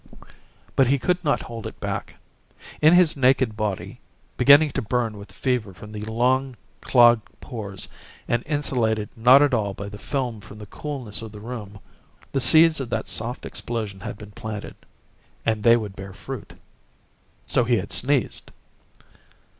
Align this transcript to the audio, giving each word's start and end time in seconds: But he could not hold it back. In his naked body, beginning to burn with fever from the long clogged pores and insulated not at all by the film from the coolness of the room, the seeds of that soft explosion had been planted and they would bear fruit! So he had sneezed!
But 0.75 0.87
he 0.87 0.97
could 0.97 1.23
not 1.23 1.43
hold 1.43 1.67
it 1.67 1.79
back. 1.79 2.15
In 2.81 2.95
his 2.95 3.15
naked 3.15 3.55
body, 3.55 4.01
beginning 4.35 4.71
to 4.71 4.81
burn 4.81 5.15
with 5.15 5.31
fever 5.31 5.75
from 5.75 5.91
the 5.91 6.03
long 6.05 6.55
clogged 6.81 7.29
pores 7.39 7.87
and 8.27 8.41
insulated 8.47 9.09
not 9.15 9.43
at 9.43 9.53
all 9.53 9.75
by 9.75 9.89
the 9.89 9.99
film 9.99 10.41
from 10.41 10.57
the 10.57 10.65
coolness 10.65 11.21
of 11.21 11.31
the 11.31 11.39
room, 11.39 11.79
the 12.31 12.41
seeds 12.41 12.79
of 12.79 12.89
that 12.89 13.07
soft 13.07 13.45
explosion 13.45 13.99
had 13.99 14.17
been 14.17 14.31
planted 14.31 14.75
and 15.45 15.61
they 15.61 15.77
would 15.77 15.95
bear 15.95 16.13
fruit! 16.13 16.53
So 17.45 17.63
he 17.63 17.75
had 17.77 17.93
sneezed! 17.93 18.49